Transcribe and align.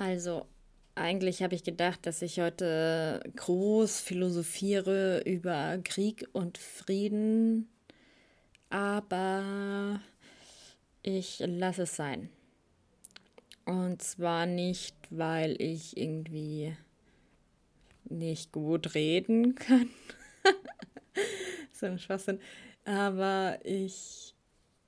Also, 0.00 0.46
eigentlich 0.94 1.42
habe 1.42 1.54
ich 1.54 1.62
gedacht, 1.62 2.06
dass 2.06 2.22
ich 2.22 2.40
heute 2.40 3.20
groß 3.36 4.00
philosophiere 4.00 5.20
über 5.26 5.76
Krieg 5.84 6.26
und 6.32 6.56
Frieden, 6.56 7.68
aber 8.70 10.00
ich 11.02 11.40
lasse 11.40 11.82
es 11.82 11.96
sein. 11.96 12.30
Und 13.66 14.00
zwar 14.00 14.46
nicht, 14.46 14.96
weil 15.10 15.60
ich 15.60 15.98
irgendwie 15.98 16.74
nicht 18.04 18.52
gut 18.52 18.94
reden 18.94 19.54
kann. 19.54 19.90
so 21.74 21.84
ein 21.84 21.98
Schwachsinn. 21.98 22.40
Aber 22.86 23.58
ich, 23.64 24.34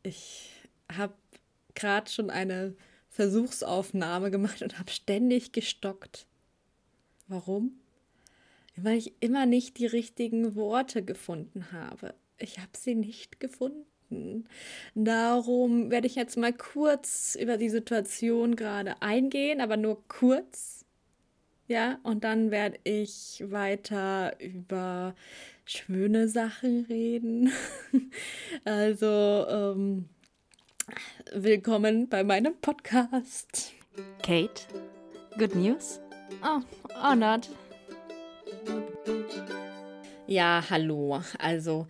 ich 0.04 0.52
habe 0.90 1.12
gerade 1.74 2.10
schon 2.10 2.30
eine 2.30 2.74
Versuchsaufnahme 3.12 4.30
gemacht 4.30 4.62
und 4.62 4.78
habe 4.78 4.90
ständig 4.90 5.52
gestockt. 5.52 6.26
Warum? 7.28 7.78
Weil 8.76 8.96
ich 8.96 9.12
immer 9.20 9.44
nicht 9.44 9.78
die 9.78 9.86
richtigen 9.86 10.54
Worte 10.54 11.04
gefunden 11.04 11.72
habe. 11.72 12.14
Ich 12.38 12.58
habe 12.58 12.70
sie 12.74 12.94
nicht 12.94 13.38
gefunden. 13.38 14.46
Darum 14.94 15.90
werde 15.90 16.06
ich 16.06 16.14
jetzt 16.14 16.38
mal 16.38 16.54
kurz 16.54 17.36
über 17.38 17.58
die 17.58 17.68
Situation 17.68 18.56
gerade 18.56 19.00
eingehen, 19.02 19.60
aber 19.60 19.76
nur 19.76 20.02
kurz. 20.08 20.86
Ja, 21.68 21.98
und 22.02 22.24
dann 22.24 22.50
werde 22.50 22.78
ich 22.84 23.44
weiter 23.46 24.38
über 24.40 25.14
schöne 25.64 26.28
Sachen 26.28 26.86
reden. 26.86 27.52
also, 28.64 29.46
ähm, 29.48 30.08
Willkommen 31.32 32.08
bei 32.08 32.24
meinem 32.24 32.56
Podcast. 32.60 33.72
Kate, 34.22 34.62
good 35.38 35.54
news? 35.54 36.00
Oh, 36.42 36.60
or 37.02 37.14
not. 37.14 37.48
Ja, 40.26 40.64
hallo. 40.68 41.22
Also, 41.38 41.86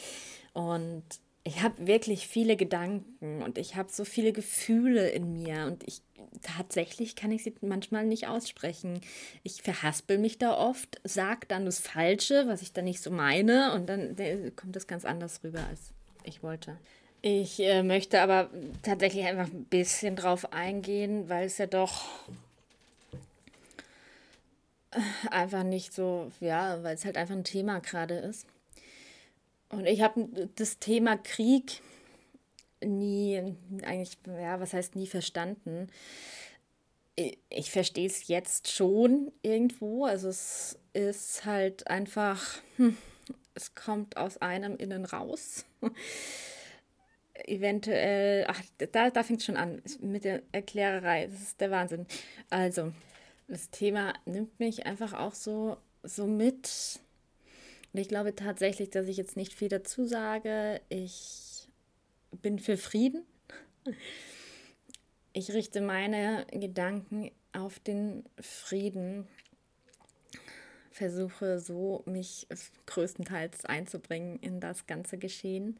Und 0.55 1.05
ich 1.48 1.62
habe 1.62 1.86
wirklich 1.86 2.28
viele 2.28 2.56
Gedanken 2.56 3.42
und 3.42 3.56
ich 3.56 3.74
habe 3.74 3.91
so 3.91 4.04
viele 4.04 4.32
Gefühle 4.32 5.08
in 5.08 5.32
mir 5.32 5.64
und 5.64 5.82
ich 5.88 6.02
tatsächlich 6.42 7.16
kann 7.16 7.32
ich 7.32 7.42
sie 7.42 7.54
manchmal 7.62 8.04
nicht 8.04 8.28
aussprechen. 8.28 9.00
Ich 9.44 9.62
verhaspel 9.62 10.19
mich 10.19 10.36
da 10.36 10.54
oft, 10.54 11.00
sage 11.04 11.46
dann 11.48 11.64
das 11.64 11.80
Falsche, 11.80 12.46
was 12.48 12.60
ich 12.60 12.74
dann 12.74 12.84
nicht 12.84 13.02
so 13.02 13.10
meine 13.10 13.72
und 13.72 13.88
dann 13.88 14.14
kommt 14.56 14.76
das 14.76 14.86
ganz 14.86 15.06
anders 15.06 15.41
rüber, 15.42 15.66
als 15.70 15.94
ich 16.22 16.42
wollte. 16.42 16.76
Ich 17.22 17.58
äh, 17.60 17.82
möchte 17.82 18.20
aber 18.20 18.50
tatsächlich 18.82 19.24
einfach 19.24 19.50
ein 19.50 19.64
bisschen 19.64 20.16
drauf 20.16 20.52
eingehen, 20.52 21.30
weil 21.30 21.46
es 21.46 21.56
ja 21.56 21.66
doch 21.66 22.04
einfach 25.30 25.62
nicht 25.62 25.94
so, 25.94 26.30
ja, 26.41 26.82
weil 26.82 26.94
es 26.94 27.06
halt 27.06 27.16
einfach 27.16 27.34
ein 27.34 27.44
Thema 27.44 27.80
gerade 27.80 28.16
ist. 28.16 28.46
Und 29.70 29.86
ich 29.86 30.00
habe 30.00 30.48
das 30.56 30.78
Thema 30.78 31.16
Krieg 31.16 31.83
nie, 32.84 33.56
eigentlich, 33.83 34.19
ja, 34.27 34.60
was 34.60 34.72
heißt 34.72 34.97
nie 34.97 35.06
verstanden. 35.06 35.88
Ich, 37.50 37.70
verstehe 37.70 38.06
es 38.06 38.28
jetzt 38.28 38.70
schon 38.70 39.33
irgendwo. 39.42 40.05
Also 40.05 40.28
es 40.28 40.78
ist 40.92 41.44
halt 41.44 41.88
einfach, 41.88 42.60
hm, 42.77 42.97
es 43.55 43.75
kommt 43.75 44.16
aus 44.16 44.38
einem 44.38 44.77
innen 44.77 45.05
raus. 45.05 45.64
Eventuell, 47.44 48.47
ach, 48.48 48.60
da, 48.92 49.10
da 49.10 49.22
fängt 49.22 49.41
es 49.41 49.47
schon 49.47 49.56
an 49.56 49.82
mit 50.00 50.25
der 50.25 50.42
Erklärerei. 50.53 51.26
Das 51.26 51.41
ist 51.41 51.60
der 51.60 51.71
Wahnsinn. 51.71 52.06
Also, 52.50 52.92
das 53.48 53.71
Thema 53.71 54.12
nimmt 54.25 54.59
mich 54.59 54.87
einfach 54.87 55.12
auch 55.12 55.34
so, 55.34 55.76
so 56.03 56.26
mit. 56.26 57.00
Und 57.93 58.00
ich 58.00 58.09
glaube 58.09 58.34
tatsächlich, 58.34 58.91
dass 58.91 59.09
ich 59.09 59.16
jetzt 59.16 59.37
nicht 59.37 59.54
viel 59.54 59.69
dazu 59.69 60.04
sage. 60.06 60.81
Ich 60.88 61.69
bin 62.43 62.59
für 62.59 62.76
Frieden. 62.76 63.25
Ich 65.32 65.53
richte 65.53 65.81
meine 65.81 66.47
Gedanken 66.50 67.31
auf 67.53 67.78
den 67.78 68.25
Frieden, 68.41 69.27
versuche 70.91 71.60
so, 71.60 72.03
mich 72.06 72.47
größtenteils 72.87 73.65
einzubringen 73.65 74.38
in 74.41 74.60
das 74.60 74.87
ganze 74.87 75.16
Geschehen. 75.16 75.78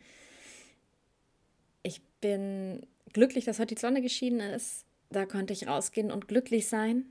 Ich 1.83 2.01
bin 2.21 2.87
glücklich, 3.13 3.45
dass 3.45 3.59
heute 3.59 3.75
die 3.75 3.81
Sonne 3.81 4.01
geschieden 4.01 4.41
ist. 4.41 4.85
Da 5.11 5.27
konnte 5.27 5.53
ich 5.53 5.67
rausgehen 5.67 6.11
und 6.11 6.29
glücklich 6.29 6.69
sein. 6.69 7.07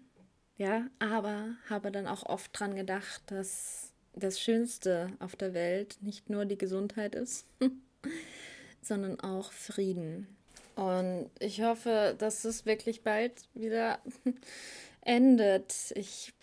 Ja, 0.57 0.87
aber 0.99 1.55
habe 1.69 1.91
dann 1.91 2.07
auch 2.07 2.23
oft 2.23 2.57
dran 2.57 2.75
gedacht, 2.75 3.21
dass 3.27 3.91
das 4.19 4.39
Schönste 4.39 5.11
auf 5.19 5.35
der 5.35 5.53
Welt 5.53 5.97
nicht 6.01 6.29
nur 6.29 6.45
die 6.45 6.57
Gesundheit 6.57 7.15
ist, 7.15 7.45
sondern 8.81 9.19
auch 9.19 9.51
Frieden. 9.51 10.27
Und 10.75 11.29
ich 11.39 11.61
hoffe, 11.63 12.15
dass 12.17 12.45
es 12.45 12.65
wirklich 12.65 13.01
bald 13.01 13.33
wieder 13.53 13.99
endet. 15.01 15.73
Ich 15.95 16.33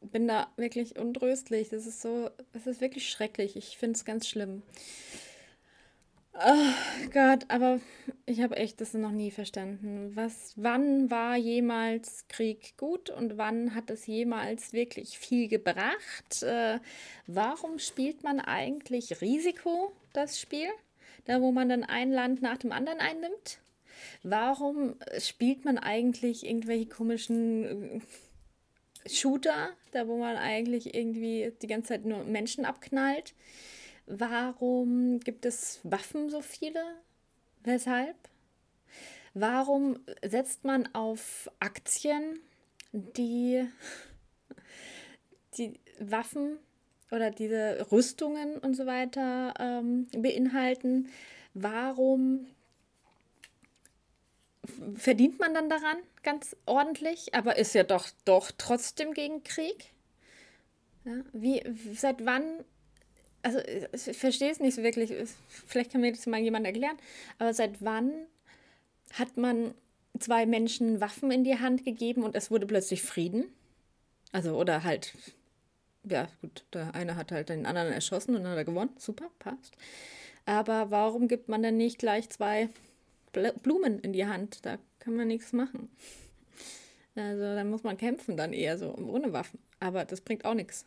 bin 0.00 0.26
da 0.26 0.48
wirklich 0.56 0.98
untröstlich. 0.98 1.68
Das 1.68 1.86
ist 1.86 2.02
so, 2.02 2.30
es 2.52 2.66
ist 2.66 2.80
wirklich 2.80 3.08
schrecklich. 3.08 3.56
Ich 3.56 3.76
finde 3.76 3.96
es 3.96 4.04
ganz 4.04 4.26
schlimm. 4.28 4.62
Oh 6.32 7.08
Gott, 7.12 7.44
aber 7.48 7.80
ich 8.24 8.40
habe 8.40 8.56
echt 8.56 8.80
das 8.80 8.94
noch 8.94 9.10
nie 9.10 9.30
verstanden. 9.30 10.12
Was, 10.14 10.54
wann 10.56 11.10
war 11.10 11.36
jemals 11.36 12.26
Krieg 12.28 12.76
gut 12.76 13.10
und 13.10 13.36
wann 13.36 13.74
hat 13.74 13.90
es 13.90 14.06
jemals 14.06 14.72
wirklich 14.72 15.18
viel 15.18 15.48
gebracht? 15.48 16.42
Äh, 16.42 16.78
warum 17.26 17.78
spielt 17.78 18.22
man 18.22 18.40
eigentlich 18.40 19.20
Risiko, 19.20 19.92
das 20.12 20.40
Spiel? 20.40 20.68
da 21.24 21.40
wo 21.40 21.52
man 21.52 21.68
dann 21.68 21.84
ein 21.84 22.12
Land 22.12 22.42
nach 22.42 22.58
dem 22.58 22.72
anderen 22.72 23.00
einnimmt? 23.00 23.60
Warum 24.22 24.96
spielt 25.18 25.64
man 25.64 25.78
eigentlich 25.78 26.46
irgendwelche 26.46 26.86
komischen 26.86 28.00
äh, 29.04 29.08
Shooter, 29.08 29.70
da 29.92 30.08
wo 30.08 30.18
man 30.18 30.36
eigentlich 30.36 30.94
irgendwie 30.94 31.52
die 31.62 31.66
ganze 31.66 31.88
Zeit 31.88 32.04
nur 32.04 32.24
Menschen 32.24 32.64
abknallt? 32.64 33.34
Warum 34.06 35.20
gibt 35.20 35.46
es 35.46 35.80
Waffen 35.82 36.30
so 36.30 36.40
viele? 36.40 36.82
Weshalb? 37.62 38.16
Warum 39.34 39.98
setzt 40.24 40.64
man 40.64 40.92
auf 40.94 41.50
Aktien, 41.60 42.40
die 42.92 43.68
die 45.56 45.78
Waffen 45.98 46.58
oder 47.10 47.30
diese 47.30 47.86
Rüstungen 47.90 48.58
und 48.58 48.74
so 48.74 48.86
weiter 48.86 49.54
ähm, 49.58 50.06
beinhalten, 50.16 51.08
warum 51.54 52.46
verdient 54.94 55.38
man 55.38 55.54
dann 55.54 55.68
daran 55.68 55.96
ganz 56.22 56.56
ordentlich, 56.66 57.34
aber 57.34 57.56
ist 57.56 57.74
ja 57.74 57.82
doch, 57.82 58.08
doch 58.24 58.52
trotzdem 58.56 59.14
gegen 59.14 59.42
Krieg? 59.42 59.92
Ja, 61.04 61.12
wie, 61.32 61.62
seit 61.94 62.24
wann, 62.24 62.64
also 63.42 63.58
ich 63.58 64.16
verstehe 64.16 64.50
es 64.50 64.60
nicht 64.60 64.74
so 64.74 64.82
wirklich, 64.82 65.12
vielleicht 65.66 65.92
kann 65.92 66.00
mir 66.00 66.12
das 66.12 66.26
mal 66.26 66.40
jemand 66.40 66.66
erklären, 66.66 66.96
aber 67.38 67.54
seit 67.54 67.82
wann 67.82 68.12
hat 69.14 69.36
man 69.36 69.74
zwei 70.18 70.46
Menschen 70.46 71.00
Waffen 71.00 71.30
in 71.30 71.44
die 71.44 71.58
Hand 71.58 71.84
gegeben 71.84 72.22
und 72.22 72.34
es 72.34 72.50
wurde 72.50 72.66
plötzlich 72.66 73.02
Frieden? 73.02 73.44
Also, 74.32 74.56
oder 74.56 74.84
halt 74.84 75.14
ja, 76.04 76.28
gut, 76.40 76.64
der 76.72 76.94
eine 76.94 77.16
hat 77.16 77.32
halt 77.32 77.48
den 77.50 77.66
anderen 77.66 77.92
erschossen 77.92 78.34
und 78.34 78.44
dann 78.44 78.52
hat 78.52 78.58
er 78.58 78.64
gewonnen. 78.64 78.90
Super, 78.96 79.30
passt. 79.38 79.76
Aber 80.46 80.90
warum 80.90 81.28
gibt 81.28 81.48
man 81.48 81.62
denn 81.62 81.76
nicht 81.76 81.98
gleich 81.98 82.28
zwei 82.30 82.70
Blumen 83.32 84.00
in 84.00 84.12
die 84.12 84.26
Hand? 84.26 84.64
Da 84.64 84.78
kann 84.98 85.14
man 85.14 85.28
nichts 85.28 85.52
machen. 85.52 85.90
Also 87.14 87.42
dann 87.42 87.68
muss 87.68 87.82
man 87.82 87.98
kämpfen 87.98 88.36
dann 88.36 88.52
eher 88.52 88.78
so 88.78 88.94
ohne 88.94 89.32
Waffen. 89.32 89.58
Aber 89.78 90.04
das 90.04 90.20
bringt 90.20 90.44
auch 90.44 90.54
nichts. 90.54 90.86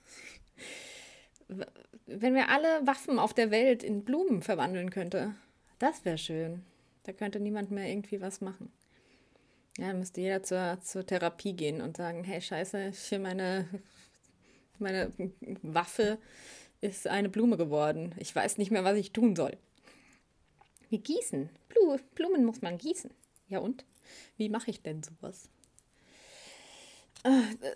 Wenn 2.06 2.36
wir 2.36 2.50
alle 2.50 2.86
Waffen 2.86 3.20
auf 3.20 3.34
der 3.34 3.52
Welt 3.52 3.84
in 3.84 4.04
Blumen 4.04 4.42
verwandeln 4.42 4.90
könnte, 4.90 5.36
das 5.80 6.04
wäre 6.06 6.18
schön. 6.18 6.64
Da 7.04 7.14
könnte 7.14 7.40
niemand 7.40 7.72
mehr 7.72 7.90
irgendwie 7.90 8.22
was 8.22 8.42
machen. 8.42 8.72
Ja, 9.78 9.94
müsste 9.94 10.22
jeder 10.22 10.44
zur, 10.44 10.80
zur 10.82 11.06
Therapie 11.06 11.54
gehen 11.54 11.82
und 11.82 11.98
sagen, 11.98 12.24
hey 12.24 12.42
Scheiße, 12.42 12.90
ich 12.90 13.12
will 13.12 13.20
meine 13.20 13.68
meine 14.80 15.12
Waffe 15.62 16.20
ist 16.82 17.08
eine 17.08 17.30
Blume 17.30 17.58
geworden. 17.58 18.14
Ich 18.20 18.36
weiß 18.36 18.58
nicht 18.58 18.72
mehr, 18.72 18.84
was 18.84 18.98
ich 18.98 19.14
tun 19.14 19.36
soll. 19.36 19.58
Wir 20.90 21.00
gießen. 21.00 21.50
Blumen 22.14 22.46
muss 22.46 22.62
man 22.62 22.78
gießen. 22.78 23.12
Ja 23.48 23.60
und? 23.60 23.86
Wie 24.38 24.50
mache 24.50 24.70
ich 24.70 24.82
denn 24.82 25.02
sowas? 25.02 25.50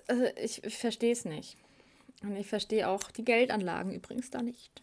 Also 0.08 0.26
ich 0.36 0.62
verstehe 0.76 1.14
es 1.14 1.24
nicht. 1.24 1.58
Und 2.24 2.36
ich 2.36 2.48
verstehe 2.48 2.88
auch 2.88 3.12
die 3.12 3.26
Geldanlagen 3.26 3.94
übrigens 3.94 4.30
da 4.30 4.42
nicht. 4.42 4.82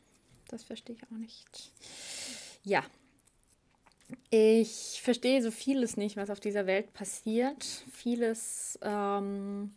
Das 0.48 0.62
verstehe 0.62 0.96
ich 0.96 1.02
auch 1.04 1.16
nicht. 1.16 1.72
Ja. 2.62 2.84
Ich 4.30 5.00
verstehe 5.02 5.42
so 5.42 5.50
vieles 5.50 5.96
nicht, 5.96 6.16
was 6.16 6.30
auf 6.30 6.40
dieser 6.40 6.66
Welt 6.66 6.92
passiert. 6.92 7.64
Vieles, 7.92 8.78
ähm, 8.82 9.74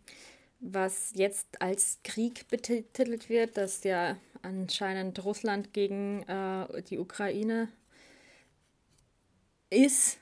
was 0.60 1.12
jetzt 1.16 1.62
als 1.62 2.00
Krieg 2.04 2.48
betitelt 2.50 3.30
wird, 3.30 3.58
dass 3.58 3.84
ja 3.84 4.18
anscheinend 4.42 5.24
Russland 5.24 5.74
gegen 5.74 6.24
äh, 6.24 6.84
die 6.84 7.00
Ukraine 7.00 7.70
ist 9.70 10.20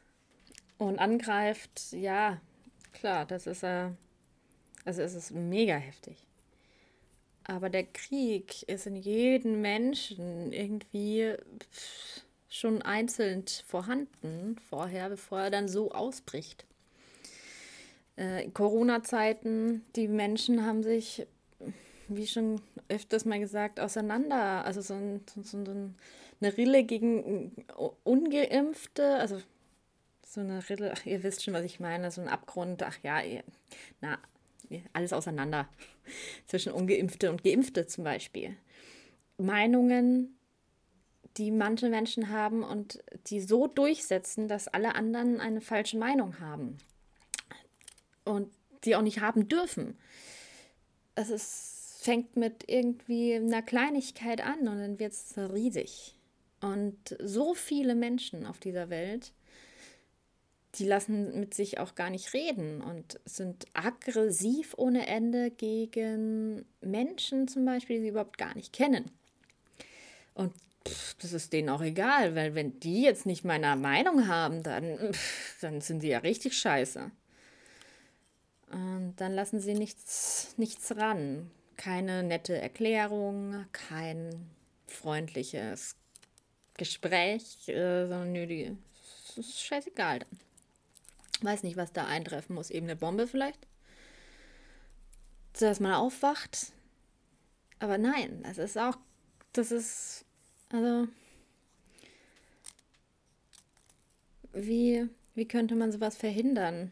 und 0.78 1.00
angreift. 1.00 1.92
Ja, 1.92 2.40
klar, 2.94 3.26
das 3.26 3.48
ist 3.48 3.64
äh, 3.64 3.90
also 4.86 5.02
es 5.02 5.16
ist 5.16 5.32
mega 5.32 5.76
heftig. 5.76 6.16
Aber 7.48 7.70
der 7.70 7.84
Krieg 7.84 8.64
ist 8.64 8.88
in 8.88 8.96
jedem 8.96 9.62
Menschen 9.62 10.52
irgendwie 10.52 11.36
schon 12.50 12.82
einzeln 12.82 13.46
vorhanden 13.66 14.58
vorher, 14.70 15.10
bevor 15.10 15.42
er 15.42 15.52
dann 15.52 15.68
so 15.68 15.92
ausbricht. 15.92 16.66
Äh, 18.16 18.50
Corona-Zeiten, 18.50 19.86
die 19.96 20.08
Menschen 20.08 20.66
haben 20.66 20.82
sich, 20.82 21.28
wie 22.08 22.26
schon 22.26 22.62
öfters 22.88 23.26
mal 23.26 23.40
gesagt, 23.40 23.80
auseinander, 23.80 24.66
also 24.66 24.82
so, 24.82 24.94
ein, 24.94 25.22
so, 25.44 25.44
so 25.44 25.72
eine 26.42 26.58
Rille 26.58 26.84
gegen 26.84 27.52
Ungeimpfte, 28.04 29.18
also 29.18 29.42
so 30.26 30.42
eine 30.42 30.68
Rille, 30.70 30.94
ach, 30.96 31.06
ihr 31.06 31.22
wisst 31.24 31.44
schon, 31.44 31.54
was 31.54 31.64
ich 31.64 31.80
meine, 31.80 32.10
so 32.10 32.22
ein 32.22 32.30
Abgrund, 32.30 32.82
ach 32.84 32.98
ja, 33.04 33.22
na, 34.02 34.18
alles 34.94 35.14
auseinander 35.14 35.68
zwischen 36.48 36.72
ungeimpfte 36.72 37.30
und 37.30 37.44
geimpfte 37.44 37.88
zum 37.88 38.04
Beispiel. 38.04 38.56
Meinungen, 39.38 40.38
die 41.38 41.52
manche 41.52 41.90
Menschen 41.90 42.30
haben 42.30 42.64
und 42.64 43.04
die 43.28 43.42
so 43.42 43.68
durchsetzen, 43.68 44.48
dass 44.48 44.68
alle 44.68 44.96
anderen 44.96 45.40
eine 45.40 45.62
falsche 45.62 45.98
Meinung 45.98 46.40
haben 46.40 46.78
und 48.24 48.50
die 48.86 48.96
auch 48.96 49.02
nicht 49.02 49.22
haben 49.22 49.48
dürfen. 49.48 49.98
Es 51.16 51.30
ist, 51.30 52.00
fängt 52.02 52.36
mit 52.36 52.64
irgendwie 52.68 53.36
einer 53.36 53.62
Kleinigkeit 53.62 54.42
an 54.42 54.60
und 54.60 54.80
dann 54.80 55.00
wird 55.00 55.14
es 55.14 55.38
riesig. 55.38 56.16
Und 56.62 57.16
so 57.20 57.54
viele 57.54 57.96
Menschen 57.96 58.46
auf 58.46 58.60
dieser 58.60 58.90
Welt 58.90 59.34
die 60.80 60.86
lassen 60.86 61.40
mit 61.40 61.54
sich 61.54 61.80
auch 61.80 61.96
gar 61.96 62.10
nicht 62.10 62.34
reden 62.34 62.82
und 62.82 63.20
sind 63.26 63.66
aggressiv 63.74 64.74
ohne 64.78 65.08
Ende 65.08 65.52
gegen 65.52 66.66
Menschen 66.82 67.48
zum 67.48 67.66
Beispiel, 67.66 67.98
die 67.98 68.04
sie 68.04 68.10
überhaupt 68.10 68.38
gar 68.38 68.56
nicht 68.56 68.74
kennen. 68.74 69.12
Und 70.34 70.54
pff, 70.88 71.16
das 71.16 71.34
ist 71.34 71.54
denen 71.54 71.70
auch 71.70 71.82
egal, 71.82 72.36
weil 72.36 72.56
wenn 72.56 72.80
die 72.80 73.02
jetzt 73.02 73.26
nicht 73.26 73.44
meiner 73.44 73.76
Meinung 73.76 74.28
haben, 74.28 74.64
dann, 74.64 75.14
pff, 75.14 75.60
dann 75.62 75.82
sind 75.82 76.02
sie 76.02 76.10
ja 76.10 76.20
richtig 76.20 76.58
scheiße. 76.58 77.12
Und 78.72 79.16
dann 79.18 79.34
lassen 79.34 79.60
sie 79.60 79.74
nichts, 79.74 80.54
nichts 80.58 80.96
ran. 80.98 81.50
Keine 81.78 82.24
nette 82.24 82.58
Erklärung, 82.58 83.66
kein 83.72 84.50
freundliches 84.88 85.96
Gespräch, 86.78 87.68
äh, 87.68 88.08
sondern 88.08 88.32
nö, 88.34 88.48
die, 88.48 88.78
das 89.28 89.38
ist 89.38 89.62
scheißegal 89.62 90.20
dann. 90.20 90.45
Weiß 91.42 91.64
nicht, 91.64 91.78
was 91.78 91.94
da 91.94 92.06
eintreffen 92.06 92.56
muss. 92.56 92.70
Eben 92.70 92.88
eine 92.88 92.96
Bombe 92.96 93.28
vielleicht. 93.28 93.68
Dass 95.54 95.80
man 95.80 95.94
aufwacht. 95.94 96.74
Aber 97.80 97.98
nein, 97.98 98.42
das 98.44 98.58
ist 98.58 98.78
auch, 98.78 98.98
das 99.54 99.72
ist, 99.72 100.26
also, 100.70 101.08
wie, 104.54 105.10
wie 105.34 105.48
könnte 105.48 105.76
man 105.76 105.92
sowas 105.92 106.16
verhindern, 106.16 106.92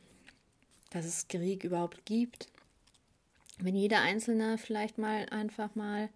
dass 0.92 1.06
es 1.06 1.28
Krieg 1.28 1.64
überhaupt 1.64 2.06
gibt? 2.06 2.50
Wenn 3.60 3.76
jeder 3.76 4.02
Einzelne 4.02 4.58
vielleicht 4.58 4.98
mal 4.98 5.28
einfach 5.30 5.76
mal 5.76 6.10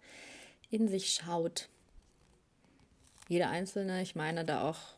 in 0.70 0.88
sich 0.88 1.14
schaut. 1.14 1.68
Jeder 3.28 3.48
Einzelne, 3.50 4.02
ich 4.02 4.14
meine 4.14 4.44
da 4.44 4.68
auch 4.68 4.97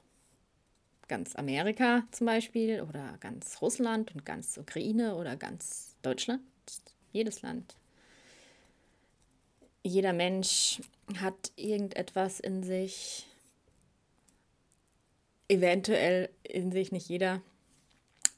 ganz 1.10 1.34
Amerika 1.34 2.04
zum 2.12 2.26
Beispiel 2.26 2.80
oder 2.82 3.18
ganz 3.18 3.60
Russland 3.60 4.14
und 4.14 4.24
ganz 4.24 4.56
Ukraine 4.56 5.16
oder 5.16 5.36
ganz 5.36 5.96
Deutschland, 6.02 6.40
jedes 7.12 7.42
Land. 7.42 7.76
Jeder 9.82 10.12
Mensch 10.12 10.80
hat 11.20 11.50
irgendetwas 11.56 12.38
in 12.38 12.62
sich, 12.62 13.26
eventuell 15.48 16.30
in 16.44 16.70
sich, 16.70 16.92
nicht 16.92 17.08
jeder. 17.08 17.42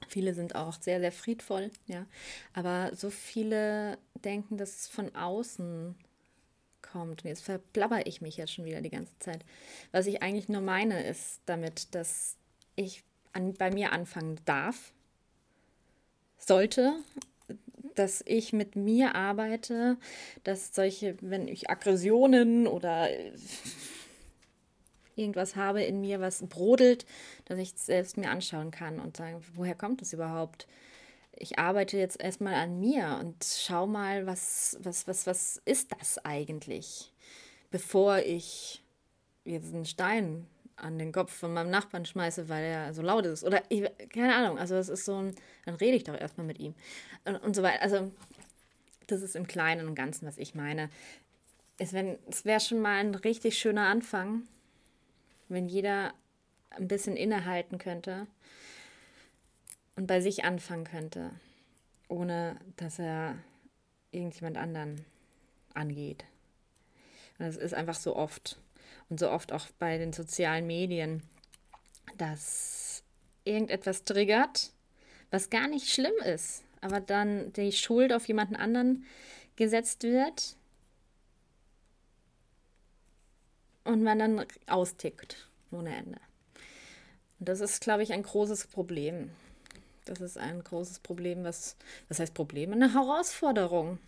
Viele 0.09 0.33
sind 0.33 0.55
auch 0.55 0.81
sehr, 0.81 0.99
sehr 0.99 1.13
friedvoll, 1.13 1.71
ja. 1.87 2.07
Aber 2.55 2.97
so 2.97 3.11
viele 3.11 3.99
denken, 4.25 4.57
dass 4.57 4.77
es 4.77 4.89
von 4.89 5.15
außen 5.15 5.95
kommt. 6.81 7.23
Und 7.23 7.29
jetzt 7.29 7.45
verblabber 7.45 8.07
ich 8.07 8.23
mich 8.23 8.39
jetzt 8.39 8.53
schon 8.53 8.65
wieder 8.65 8.81
die 8.81 8.91
ganze 8.91 9.19
Zeit. 9.19 9.45
Was 9.91 10.07
ich 10.07 10.23
eigentlich 10.23 10.49
nur 10.49 10.63
meine, 10.63 11.03
ist 11.03 11.41
damit, 11.45 11.95
dass 11.95 12.39
ich 12.77 13.03
an, 13.33 13.55
bei 13.55 13.71
mir 13.71 13.93
anfangen 13.93 14.41
darf, 14.45 14.93
sollte, 16.39 16.95
dass 17.95 18.23
ich 18.27 18.53
mit 18.53 18.77
mir 18.77 19.15
arbeite, 19.15 19.97
dass 20.45 20.75
solche, 20.75 21.17
wenn 21.21 21.49
ich 21.49 21.71
Aggressionen 21.71 22.67
oder 22.67 23.09
irgendwas 25.15 25.57
habe 25.57 25.83
in 25.83 26.01
mir, 26.01 26.21
was 26.21 26.43
brodelt, 26.47 27.05
dass 27.45 27.59
ich 27.59 27.75
es 27.75 27.87
selbst 27.87 28.17
mir 28.17 28.31
anschauen 28.31 28.71
kann 28.71 28.99
und 28.99 29.17
sagen, 29.17 29.43
woher 29.55 29.75
kommt 29.75 30.01
das 30.01 30.13
überhaupt? 30.13 30.67
Ich 31.37 31.59
arbeite 31.59 31.99
jetzt 31.99 32.21
erstmal 32.21 32.55
an 32.55 32.79
mir 32.81 33.19
und 33.21 33.45
schau 33.45 33.87
mal, 33.87 34.27
was, 34.27 34.79
was, 34.81 35.07
was, 35.07 35.27
was 35.27 35.63
ist 35.65 35.93
das 35.99 36.25
eigentlich, 36.25 37.13
bevor 37.71 38.19
ich 38.19 38.83
jetzt 39.45 39.75
einen 39.75 39.87
Stein 39.87 40.47
an 40.77 40.99
den 40.99 41.13
Kopf 41.13 41.33
von 41.33 41.53
meinem 41.53 41.71
Nachbarn 41.71 42.05
schmeiße, 42.05 42.49
weil 42.49 42.65
er 42.65 42.95
so 42.95 43.03
laut 43.03 43.27
ist. 43.27 43.45
Oder 43.45 43.63
ich, 43.69 43.85
keine 44.11 44.35
Ahnung, 44.35 44.59
also 44.59 44.75
es 44.77 44.89
ist 44.89 45.05
so 45.05 45.17
ein, 45.17 45.35
dann 45.65 45.75
rede 45.77 45.97
ich 45.97 46.05
doch 46.05 46.19
erstmal 46.19 46.47
mit 46.47 46.59
ihm. 46.59 46.75
Und, 47.25 47.37
und 47.37 47.57
so 47.57 47.63
weiter. 47.63 47.83
Also 47.83 48.11
das 49.07 49.23
ist 49.23 49.37
im 49.37 49.47
Kleinen 49.47 49.89
und 49.89 49.95
Ganzen, 49.95 50.27
was 50.27 50.39
ich 50.39 50.55
meine. 50.55 50.91
Es, 51.79 51.93
es 51.93 52.45
wäre 52.45 52.61
schon 52.61 52.81
mal 52.81 53.01
ein 53.01 53.15
richtig 53.15 53.59
schöner 53.59 53.87
Anfang, 53.87 54.43
wenn 55.49 55.69
jeder 55.69 56.12
ein 56.71 56.88
bisschen 56.88 57.17
innehalten 57.17 57.79
könnte 57.79 58.26
und 59.97 60.07
bei 60.07 60.21
sich 60.21 60.45
anfangen 60.45 60.85
könnte, 60.85 61.31
ohne 62.09 62.57
dass 62.76 62.99
er 62.99 63.37
irgendjemand 64.11 64.57
anderen 64.57 65.05
angeht. 65.75 66.25
Und 67.38 67.47
es 67.47 67.57
ist 67.57 67.75
einfach 67.75 67.95
so 67.95 68.17
oft 68.17 68.59
und 69.12 69.21
so 69.21 69.31
oft 69.31 69.52
auch 69.52 69.66
bei 69.78 69.99
den 69.99 70.14
sozialen 70.14 70.66
Medien, 70.66 71.23
dass 72.16 73.02
irgendetwas 73.45 74.04
triggert, 74.04 74.73
was 75.31 75.50
gar 75.50 75.69
nicht 75.69 75.90
schlimm 75.90 76.16
ist, 76.25 76.64
aber 76.81 76.99
dann 76.99 77.52
die 77.52 77.73
Schuld 77.73 78.11
auf 78.14 78.26
jemanden 78.26 78.57
anderen 78.57 79.04
gesetzt 79.54 80.02
wird 80.04 80.57
und 83.85 84.02
man 84.02 84.19
dann 84.19 84.47
austickt 84.66 85.47
ohne 85.71 85.95
Ende. 85.95 86.19
Und 87.38 87.50
das 87.50 87.61
ist, 87.61 87.83
glaube 87.83 88.02
ich, 88.02 88.14
ein 88.14 88.23
großes 88.23 88.69
Problem. 88.69 89.31
Das 90.07 90.23
ist 90.23 90.38
ein 90.38 90.64
großes 90.64 91.00
Problem, 91.00 91.45
was, 91.45 91.76
was 92.09 92.19
heißt 92.19 92.33
Problem? 92.33 92.73
Eine 92.73 92.95
Herausforderung. 92.95 93.99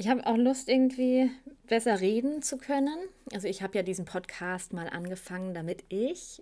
Ich 0.00 0.06
habe 0.06 0.24
auch 0.28 0.36
Lust, 0.36 0.68
irgendwie 0.68 1.28
besser 1.66 2.00
reden 2.00 2.40
zu 2.40 2.56
können. 2.56 2.96
Also 3.32 3.48
ich 3.48 3.62
habe 3.62 3.76
ja 3.76 3.82
diesen 3.82 4.04
Podcast 4.04 4.72
mal 4.72 4.88
angefangen, 4.88 5.54
damit 5.54 5.82
ich 5.88 6.40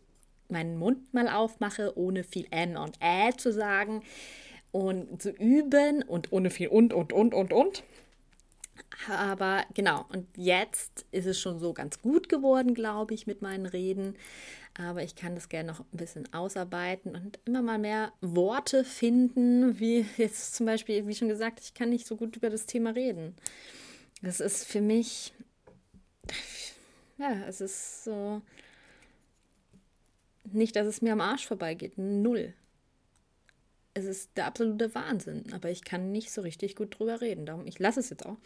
meinen 0.51 0.77
Mund 0.77 1.15
mal 1.15 1.27
aufmache, 1.27 1.97
ohne 1.97 2.23
viel 2.23 2.47
N 2.51 2.77
und 2.77 2.99
Ä 3.01 3.35
zu 3.35 3.55
sagen 3.55 4.03
und 4.73 5.23
zu 5.23 5.31
üben 5.31 6.03
und 6.03 6.33
ohne 6.33 6.51
viel 6.51 6.69
und 6.69 6.93
und 6.93 7.15
und 7.15 7.33
und 7.33 7.55
und. 7.55 7.83
Aber 9.09 9.65
genau, 9.73 10.05
und 10.13 10.27
jetzt 10.37 11.07
ist 11.11 11.25
es 11.25 11.41
schon 11.41 11.59
so 11.59 11.73
ganz 11.73 12.03
gut 12.03 12.29
geworden, 12.29 12.75
glaube 12.75 13.15
ich, 13.15 13.27
mit 13.27 13.41
meinen 13.41 13.65
Reden 13.65 14.17
aber 14.78 15.02
ich 15.02 15.14
kann 15.14 15.35
das 15.35 15.49
gerne 15.49 15.73
noch 15.73 15.80
ein 15.80 15.97
bisschen 15.97 16.33
ausarbeiten 16.35 17.16
und 17.16 17.38
immer 17.45 17.62
mal 17.62 17.78
mehr 17.78 18.12
Worte 18.21 18.85
finden, 18.85 19.78
wie 19.78 20.06
jetzt 20.16 20.54
zum 20.54 20.66
Beispiel, 20.66 21.06
wie 21.06 21.14
schon 21.14 21.28
gesagt, 21.28 21.61
ich 21.61 21.75
kann 21.75 21.90
nicht 21.90 22.06
so 22.06 22.16
gut 22.16 22.37
über 22.37 22.50
das 22.50 22.66
Thema 22.66 22.90
reden. 22.90 23.35
Das 24.23 24.40
ist 24.40 24.64
für 24.64 24.80
mich, 24.80 25.33
ja, 27.18 27.33
es 27.47 27.61
ist 27.61 28.04
so, 28.04 28.42
nicht, 30.52 30.76
dass 30.76 30.87
es 30.87 31.02
mir 31.02 31.12
am 31.12 31.21
Arsch 31.21 31.47
vorbeigeht, 31.47 31.99
null. 31.99 32.54
Es 33.95 34.04
ist 34.04 34.37
der 34.37 34.47
absolute 34.47 34.95
Wahnsinn, 34.95 35.45
aber 35.52 35.71
ich 35.71 35.83
kann 35.85 36.12
nicht 36.12 36.30
so 36.30 36.42
richtig 36.42 36.76
gut 36.76 36.99
drüber 36.99 37.23
reden. 37.23 37.47
Darum, 37.47 37.66
ich 37.66 37.78
lasse 37.78 38.00
es 38.00 38.11
jetzt 38.11 38.26
auch. 38.26 38.37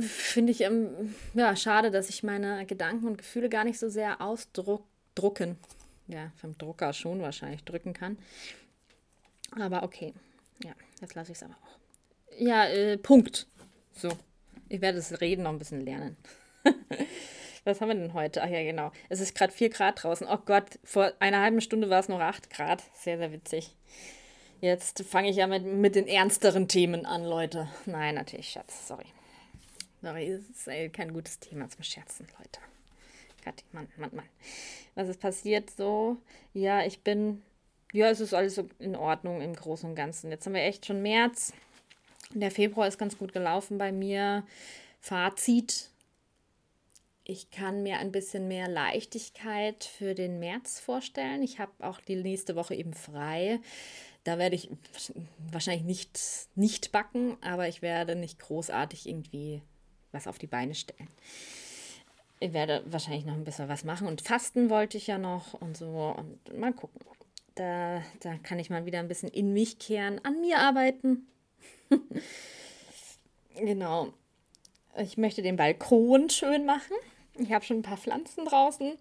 Finde 0.00 0.52
ich 0.52 0.60
ähm, 0.62 1.14
ja, 1.34 1.54
schade, 1.56 1.90
dass 1.90 2.08
ich 2.08 2.22
meine 2.22 2.64
Gedanken 2.66 3.06
und 3.06 3.18
Gefühle 3.18 3.48
gar 3.48 3.64
nicht 3.64 3.78
so 3.78 3.88
sehr 3.88 4.20
ausdrucken. 4.20 5.58
Ja, 6.06 6.32
vom 6.36 6.56
Drucker 6.56 6.92
schon 6.92 7.20
wahrscheinlich 7.20 7.64
drücken 7.64 7.92
kann. 7.92 8.18
Aber 9.58 9.82
okay. 9.82 10.14
Ja, 10.64 10.72
jetzt 11.00 11.14
lasse 11.14 11.32
ich 11.32 11.38
es 11.38 11.42
aber 11.42 11.54
auch. 11.54 12.38
Ja, 12.38 12.66
äh, 12.66 12.96
Punkt. 12.96 13.46
So. 13.92 14.10
Ich 14.68 14.80
werde 14.80 14.98
das 14.98 15.20
Reden 15.20 15.42
noch 15.42 15.50
ein 15.50 15.58
bisschen 15.58 15.80
lernen. 15.80 16.16
Was 17.64 17.80
haben 17.80 17.88
wir 17.88 17.94
denn 17.94 18.14
heute? 18.14 18.42
Ach 18.42 18.48
ja, 18.48 18.62
genau. 18.62 18.92
Es 19.08 19.20
ist 19.20 19.34
gerade 19.34 19.52
4 19.52 19.70
Grad 19.70 20.02
draußen. 20.02 20.26
Oh 20.30 20.38
Gott, 20.44 20.78
vor 20.84 21.12
einer 21.18 21.40
halben 21.40 21.60
Stunde 21.60 21.90
war 21.90 22.00
es 22.00 22.08
noch 22.08 22.20
8 22.20 22.50
Grad. 22.50 22.82
Sehr, 22.94 23.18
sehr 23.18 23.32
witzig. 23.32 23.74
Jetzt 24.60 25.04
fange 25.04 25.30
ich 25.30 25.36
ja 25.36 25.46
mit, 25.46 25.64
mit 25.64 25.94
den 25.94 26.06
ernsteren 26.06 26.68
Themen 26.68 27.06
an, 27.06 27.24
Leute. 27.24 27.68
Nein, 27.86 28.14
natürlich, 28.14 28.50
Schatz. 28.50 28.88
Sorry. 28.88 29.06
Sorry, 30.00 30.28
es 30.28 30.48
ist 30.48 30.68
ey, 30.68 30.88
kein 30.90 31.12
gutes 31.12 31.40
Thema 31.40 31.68
zum 31.68 31.82
Scherzen, 31.82 32.26
Leute. 32.38 32.60
Gott, 33.44 33.64
Mann, 33.72 33.88
Mann, 33.96 34.10
Mann. 34.14 34.28
Was 34.94 35.08
ist 35.08 35.20
passiert 35.20 35.70
so? 35.70 36.18
Ja, 36.54 36.84
ich 36.84 37.00
bin. 37.00 37.42
Ja, 37.92 38.08
es 38.10 38.20
ist 38.20 38.34
alles 38.34 38.56
so 38.56 38.68
in 38.78 38.94
Ordnung 38.94 39.40
im 39.40 39.54
Großen 39.54 39.88
und 39.88 39.96
Ganzen. 39.96 40.30
Jetzt 40.30 40.46
haben 40.46 40.54
wir 40.54 40.62
echt 40.62 40.86
schon 40.86 41.02
März. 41.02 41.52
Der 42.34 42.50
Februar 42.50 42.86
ist 42.86 42.98
ganz 42.98 43.16
gut 43.16 43.32
gelaufen 43.32 43.78
bei 43.78 43.92
mir. 43.92 44.44
Fazit. 45.00 45.90
Ich 47.24 47.50
kann 47.50 47.82
mir 47.82 47.98
ein 47.98 48.12
bisschen 48.12 48.48
mehr 48.48 48.68
Leichtigkeit 48.68 49.84
für 49.84 50.14
den 50.14 50.38
März 50.38 50.80
vorstellen. 50.80 51.42
Ich 51.42 51.58
habe 51.58 51.72
auch 51.80 52.00
die 52.00 52.16
nächste 52.16 52.56
Woche 52.56 52.74
eben 52.74 52.94
frei. 52.94 53.60
Da 54.24 54.38
werde 54.38 54.56
ich 54.56 54.70
wahrscheinlich 55.50 55.84
nicht, 55.84 56.20
nicht 56.54 56.92
backen, 56.92 57.36
aber 57.40 57.68
ich 57.68 57.82
werde 57.82 58.16
nicht 58.16 58.38
großartig 58.38 59.08
irgendwie 59.08 59.62
was 60.12 60.26
auf 60.26 60.38
die 60.38 60.46
Beine 60.46 60.74
stellen. 60.74 61.08
Ich 62.40 62.52
werde 62.52 62.84
wahrscheinlich 62.86 63.24
noch 63.24 63.34
ein 63.34 63.44
bisschen 63.44 63.68
was 63.68 63.84
machen 63.84 64.06
und 64.06 64.22
fasten 64.22 64.70
wollte 64.70 64.96
ich 64.96 65.08
ja 65.08 65.18
noch 65.18 65.54
und 65.54 65.76
so 65.76 66.14
und 66.16 66.58
mal 66.58 66.72
gucken. 66.72 67.00
Da, 67.56 68.02
da 68.20 68.36
kann 68.38 68.60
ich 68.60 68.70
mal 68.70 68.86
wieder 68.86 69.00
ein 69.00 69.08
bisschen 69.08 69.28
in 69.28 69.52
mich 69.52 69.80
kehren, 69.80 70.24
an 70.24 70.40
mir 70.40 70.60
arbeiten. 70.60 71.26
genau. 73.56 74.12
Ich 74.96 75.16
möchte 75.16 75.42
den 75.42 75.56
Balkon 75.56 76.30
schön 76.30 76.64
machen. 76.64 76.94
Ich 77.36 77.52
habe 77.52 77.64
schon 77.64 77.78
ein 77.78 77.82
paar 77.82 77.96
Pflanzen 77.96 78.44
draußen. 78.44 78.96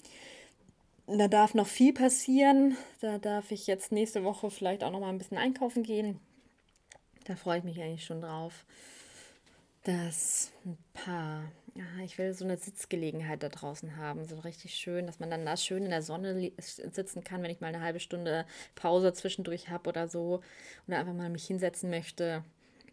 Da 1.06 1.28
darf 1.28 1.54
noch 1.54 1.68
viel 1.68 1.94
passieren. 1.94 2.76
Da 3.02 3.20
darf 3.20 3.52
ich 3.52 3.68
jetzt 3.68 3.92
nächste 3.92 4.24
Woche 4.24 4.50
vielleicht 4.50 4.84
auch 4.84 4.92
noch 4.92 5.00
mal 5.00 5.10
ein 5.10 5.20
bisschen 5.20 5.38
einkaufen 5.38 5.84
gehen. 5.84 6.20
Da 7.26 7.36
freue 7.36 7.60
ich 7.60 7.64
mich 7.64 7.80
eigentlich 7.80 8.06
schon 8.06 8.22
drauf 8.22 8.66
dass 9.88 10.52
ein 10.66 10.78
paar, 10.94 11.50
ja, 11.74 12.04
ich 12.04 12.18
will 12.18 12.34
so 12.34 12.44
eine 12.44 12.58
Sitzgelegenheit 12.58 13.42
da 13.42 13.48
draußen 13.48 13.96
haben, 13.96 14.26
so 14.26 14.38
richtig 14.40 14.76
schön, 14.76 15.08
dass 15.08 15.22
man 15.22 15.32
dann 15.32 15.46
da 15.46 15.56
schön 15.56 15.86
in 15.86 15.92
der 15.92 16.02
Sonne 16.02 16.52
sitzen 16.60 17.24
kann, 17.24 17.42
wenn 17.42 17.52
ich 17.52 17.62
mal 17.62 17.68
eine 17.68 17.82
halbe 17.82 18.02
Stunde 18.02 18.46
Pause 18.76 19.14
zwischendurch 19.14 19.70
habe 19.70 19.88
oder 19.88 20.10
so 20.10 20.42
oder 20.88 21.00
einfach 21.00 21.14
mal 21.14 21.30
mich 21.30 21.46
hinsetzen 21.46 21.90
möchte. 21.90 22.44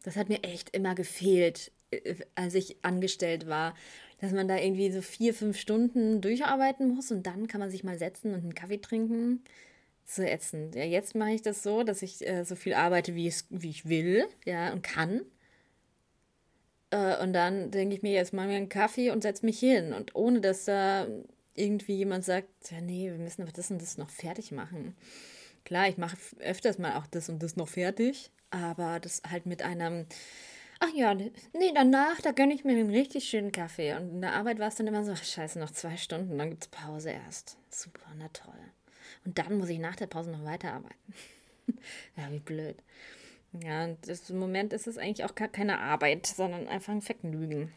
Das 0.04 0.14
hat 0.14 0.28
mir 0.28 0.44
echt 0.44 0.70
immer 0.70 0.94
gefehlt, 0.94 1.72
äh, 1.90 2.14
als 2.36 2.54
ich 2.54 2.76
angestellt 2.82 3.48
war, 3.48 3.74
dass 4.20 4.30
man 4.30 4.46
da 4.46 4.56
irgendwie 4.56 4.92
so 4.92 5.02
vier, 5.02 5.34
fünf 5.34 5.58
Stunden 5.58 6.20
durcharbeiten 6.20 6.94
muss 6.94 7.10
und 7.10 7.26
dann 7.26 7.48
kann 7.48 7.60
man 7.60 7.72
sich 7.72 7.82
mal 7.82 7.98
setzen 7.98 8.34
und 8.34 8.42
einen 8.42 8.54
Kaffee 8.54 8.80
trinken. 8.80 9.42
So 10.04 10.22
ätzend. 10.22 10.76
Ja, 10.76 10.84
jetzt 10.84 11.16
mache 11.16 11.32
ich 11.32 11.42
das 11.42 11.64
so, 11.64 11.82
dass 11.82 12.02
ich 12.02 12.24
äh, 12.24 12.44
so 12.44 12.54
viel 12.54 12.74
arbeite, 12.74 13.16
wie, 13.16 13.26
es, 13.26 13.46
wie 13.50 13.70
ich 13.70 13.88
will, 13.88 14.26
ja, 14.44 14.72
und 14.72 14.82
kann. 14.82 15.22
Äh, 16.94 17.20
und 17.22 17.32
dann 17.32 17.70
denke 17.70 17.96
ich 17.96 18.02
mir, 18.02 18.12
jetzt 18.12 18.32
mal 18.32 18.46
mir 18.46 18.56
einen 18.56 18.68
Kaffee 18.68 19.10
und 19.10 19.22
setze 19.22 19.44
mich 19.44 19.58
hin. 19.58 19.92
Und 19.92 20.14
ohne 20.14 20.40
dass 20.40 20.64
da 20.64 21.08
irgendwie 21.54 21.96
jemand 21.96 22.24
sagt, 22.24 22.48
ja, 22.70 22.80
nee, 22.80 23.10
wir 23.10 23.18
müssen 23.18 23.42
aber 23.42 23.52
das 23.52 23.70
und 23.70 23.82
das 23.82 23.98
noch 23.98 24.10
fertig 24.10 24.52
machen. 24.52 24.96
Klar, 25.64 25.88
ich 25.88 25.98
mache 25.98 26.16
öfters 26.40 26.78
mal 26.78 26.96
auch 26.96 27.06
das 27.06 27.28
und 27.28 27.42
das 27.42 27.56
noch 27.56 27.68
fertig, 27.68 28.30
aber 28.50 29.00
das 29.00 29.22
halt 29.28 29.46
mit 29.46 29.62
einem, 29.62 30.06
ach 30.78 30.92
ja, 30.94 31.14
nee, 31.14 31.72
danach, 31.74 32.20
da 32.20 32.32
gönne 32.32 32.54
ich 32.54 32.64
mir 32.64 32.72
einen 32.72 32.90
richtig 32.90 33.24
schönen 33.24 33.50
Kaffee. 33.50 33.94
Und 33.94 34.10
in 34.10 34.20
der 34.20 34.34
Arbeit 34.34 34.58
war 34.58 34.68
es 34.68 34.74
dann 34.76 34.86
immer 34.86 35.04
so, 35.04 35.12
ach, 35.12 35.24
scheiße, 35.24 35.58
noch 35.58 35.70
zwei 35.70 35.96
Stunden, 35.96 36.38
dann 36.38 36.50
gibt 36.50 36.64
es 36.64 36.68
Pause 36.68 37.10
erst. 37.10 37.56
Super, 37.70 38.06
na 38.18 38.28
toll. 38.28 38.52
Und 39.24 39.38
dann 39.38 39.58
muss 39.58 39.68
ich 39.68 39.78
nach 39.78 39.96
der 39.96 40.06
Pause 40.06 40.30
noch 40.30 40.44
weiterarbeiten. 40.44 41.14
ja, 42.16 42.30
wie 42.30 42.40
blöd. 42.40 42.76
Ja, 43.62 43.84
und 43.84 44.08
das, 44.08 44.30
im 44.30 44.38
Moment 44.38 44.72
ist 44.72 44.86
es 44.86 44.98
eigentlich 44.98 45.24
auch 45.24 45.34
gar 45.34 45.48
keine 45.48 45.78
Arbeit, 45.78 46.26
sondern 46.26 46.66
einfach 46.66 46.92
ein 46.92 47.02
Vergnügen. 47.02 47.72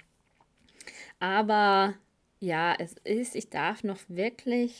Aber 1.20 1.94
ja, 2.40 2.76
es 2.78 2.94
ist, 3.04 3.36
ich 3.36 3.50
darf 3.50 3.84
noch 3.84 4.00
wirklich 4.08 4.74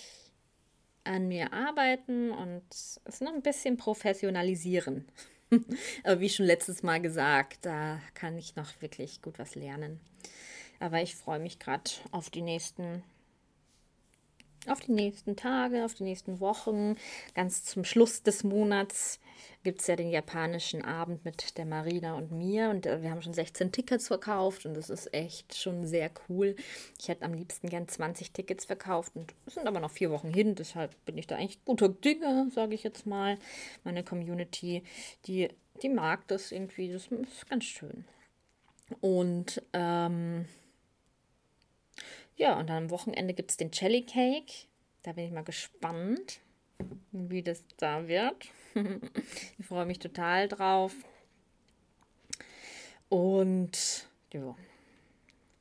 an 1.04 1.28
mir 1.28 1.54
arbeiten 1.54 2.32
und 2.32 2.64
es 2.72 3.22
noch 3.22 3.34
ein 3.34 3.42
bisschen 3.42 3.78
professionalisieren. 3.78 5.06
Aber 6.04 6.20
wie 6.20 6.30
schon 6.30 6.46
letztes 6.46 6.84
Mal 6.84 7.02
gesagt, 7.02 7.66
da 7.66 8.02
kann 8.14 8.38
ich 8.38 8.56
noch 8.56 8.82
wirklich 8.82 9.22
gut 9.22 9.40
was 9.40 9.56
lernen. 9.56 10.00
Aber 10.80 11.02
ich 11.02 11.16
freue 11.16 11.40
mich 11.40 11.60
gerade 11.60 11.90
auf 12.12 12.30
die 12.30 12.42
nächsten 12.42 13.04
auf 14.70 14.80
die 14.80 14.92
nächsten 14.92 15.36
Tage, 15.36 15.86
auf 15.86 15.94
die 15.94 16.04
nächsten 16.04 16.40
Wochen. 16.40 16.96
Ganz 17.34 17.64
zum 17.64 17.84
Schluss 17.84 18.24
des 18.24 18.44
Monats 18.44 19.20
gibt 19.64 19.82
es 19.82 19.88
ja 19.88 19.96
den 19.96 20.10
japanischen 20.10 20.84
Abend 20.84 21.26
mit 21.26 21.58
der 21.58 21.66
Marina 21.66 22.16
und 22.16 22.32
mir. 22.32 22.70
Und 22.70 22.86
äh, 22.86 23.02
wir 23.02 23.12
haben 23.12 23.22
schon 23.22 23.34
16 23.34 23.72
Tickets 23.72 24.08
verkauft 24.08 24.66
und 24.66 24.76
das 24.76 24.90
ist 24.90 25.14
echt 25.14 25.56
schon 25.56 25.86
sehr 25.86 26.10
cool. 26.30 26.56
Ich 27.00 27.08
hätte 27.08 27.26
am 27.26 27.34
liebsten 27.34 27.70
gern 27.70 27.88
20 27.88 28.32
Tickets 28.32 28.66
verkauft 28.66 29.16
und 29.16 29.34
es 29.46 29.56
sind 29.56 29.68
aber 29.68 29.80
noch 29.80 29.92
vier 29.92 30.12
Wochen 30.12 30.30
hin. 30.34 30.56
Deshalb 30.56 30.94
bin 31.06 31.18
ich 31.18 31.28
da 31.28 31.36
eigentlich 31.36 31.64
guter 31.66 31.90
Dinge, 31.90 32.50
sage 32.54 32.76
ich 32.76 32.84
jetzt 32.84 33.06
mal. 33.06 33.38
Meine 33.84 34.04
Community, 34.04 34.84
die, 35.26 35.50
die 35.82 35.90
mag 35.90 36.28
das 36.28 36.52
irgendwie. 36.52 36.92
Das 36.92 37.08
ist 37.08 37.50
ganz 37.50 37.66
schön. 37.66 38.06
Und 39.02 39.62
ähm, 39.74 40.46
ja, 42.38 42.58
und 42.58 42.70
dann 42.70 42.84
am 42.84 42.90
Wochenende 42.92 43.34
gibt 43.34 43.52
es 43.52 43.58
den 43.58 43.72
Jelly 43.74 44.04
Cake. 44.04 44.54
Da 45.04 45.14
bin 45.14 45.26
ich 45.26 45.32
mal 45.32 45.44
gespannt, 45.44 46.40
wie 47.12 47.44
das 47.44 47.64
da 47.78 48.08
wird. 48.08 48.48
ich 49.58 49.66
freue 49.66 49.86
mich 49.86 50.00
total 50.00 50.48
drauf. 50.48 50.94
Und 53.10 54.08
ja, 54.34 54.56